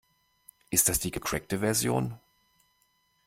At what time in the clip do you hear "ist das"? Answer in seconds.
0.71-0.97